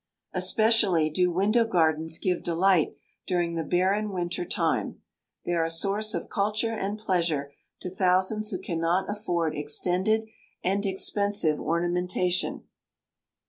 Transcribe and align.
Especially 0.33 1.11
do 1.11 1.31
window 1.31 1.63
gardens 1.63 2.17
give 2.17 2.41
delight 2.41 2.95
during 3.27 3.53
the 3.53 3.63
barren 3.63 4.09
winter 4.11 4.43
time. 4.43 4.99
They 5.45 5.51
are 5.53 5.61
a 5.63 5.69
source 5.69 6.15
of 6.15 6.27
culture 6.27 6.71
and 6.73 6.97
pleasure 6.97 7.51
to 7.81 7.89
thousands 7.91 8.49
who 8.49 8.57
cannot 8.57 9.07
afford 9.11 9.53
extended 9.55 10.23
and 10.63 10.87
expensive 10.87 11.59
ornamentation. 11.59 12.63